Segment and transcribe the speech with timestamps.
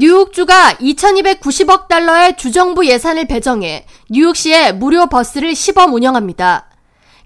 [0.00, 6.70] 뉴욕주가 2290억 달러의 주정부 예산을 배정해 뉴욕시에 무료 버스를 시범 운영합니다.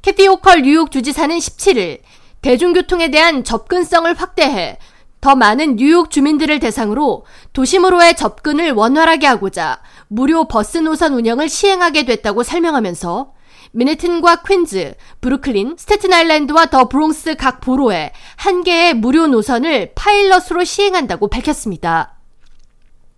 [0.00, 1.98] 캐시 호컬 뉴욕 주지사는 17일
[2.40, 4.78] 대중교통에 대한 접근성을 확대해
[5.20, 12.42] 더 많은 뉴욕 주민들을 대상으로 도심으로의 접근을 원활하게 하고자 무료 버스 노선 운영을 시행하게 됐다고
[12.42, 13.34] 설명하면서
[13.72, 21.28] 맨해튼과 퀸즈, 브루클린, 스테튼 아일랜드와 더 브롱스 각 borough에 한 개의 무료 노선을 파일럿으로 시행한다고
[21.28, 22.21] 밝혔습니다.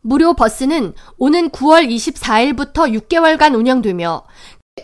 [0.07, 4.22] 무료 버스는 오는 9월 24일부터 6개월간 운영되며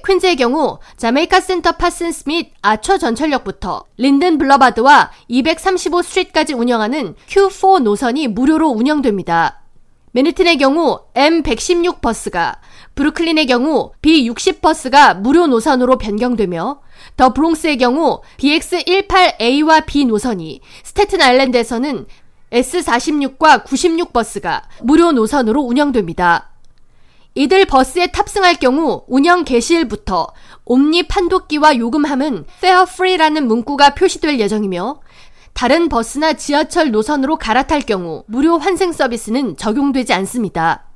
[0.06, 8.29] 퀸즈의 경우 자메이카 센터 파슨스 및 아처 전철역부터 린든 블러바드와 235 스트리트까지 운영하는 Q4 노선이
[8.29, 9.60] 무료로 운영됩니다.
[10.12, 12.60] 맨해튼의 경우 M116 버스가,
[12.95, 16.80] 브루클린의 경우 B60 버스가 무료 노선으로 변경되며
[17.16, 22.07] 더 브롱스의 경우 BX18A와 B 노선이 스테튼 아일랜드에서는
[22.52, 26.50] S46과 96 버스가 무료 노선으로 운영됩니다.
[27.34, 30.29] 이들 버스에 탑승할 경우 운영 개시일부터
[30.65, 35.01] 옴니 판독기와 요금함은 Fare Free라는 문구가 표시될 예정이며
[35.52, 40.87] 다른 버스나 지하철 노선으로 갈아탈 경우 무료 환생 서비스는 적용되지 않습니다.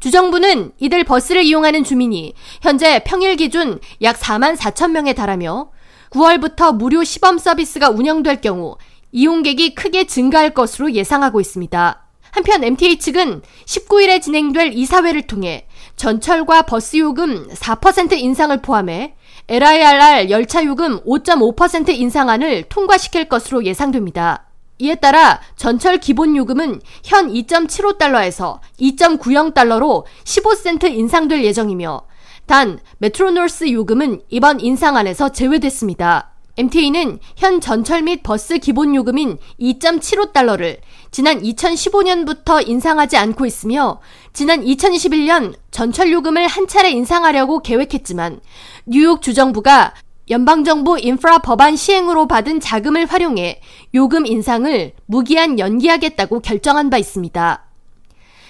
[0.00, 5.70] 주정부는 이들 버스를 이용하는 주민이 현재 평일 기준 약 4만 4천 명에 달하며
[6.10, 8.76] 9월부터 무료 시범 서비스가 운영될 경우
[9.12, 12.06] 이용객이 크게 증가할 것으로 예상하고 있습니다.
[12.32, 15.66] 한편 MTA 측은 19일에 진행될 이사회를 통해
[15.96, 19.14] 전철과 버스 요금 4% 인상을 포함해
[19.48, 24.46] LIRR 열차 요금 5.5% 인상안을 통과시킬 것으로 예상됩니다.
[24.78, 32.02] 이에 따라 전철 기본 요금은 현 2.75달러에서 2.90달러로 15센트 인상될 예정이며
[32.46, 36.30] 단 메트로노스 요금은 이번 인상안에서 제외됐습니다.
[36.56, 40.78] MTA는 현 전철 및 버스 기본 요금인 2.75달러를
[41.10, 44.00] 지난 2015년부터 인상하지 않고 있으며
[44.32, 48.40] 지난 2021년 전철 요금을 한 차례 인상하려고 계획했지만
[48.86, 49.94] 뉴욕 주정부가
[50.28, 53.60] 연방정부 인프라 법안 시행으로 받은 자금을 활용해
[53.94, 57.66] 요금 인상을 무기한 연기하겠다고 결정한 바 있습니다.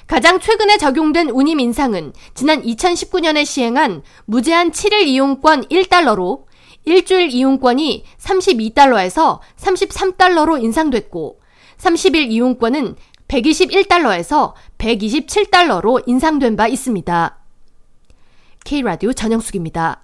[0.06, 6.49] 가장 최근에 적용된 운임 인상은 지난 2019년에 시행한 무제한 7일 이용권 1달러로
[6.84, 11.40] 일주일 이용권이 32달러에서 33달러로 인상됐고
[11.78, 12.96] 30일 이용권은
[13.28, 17.38] 121달러에서 127달러로 인상된 바 있습니다.
[18.64, 20.02] K라디오 전영숙입니다.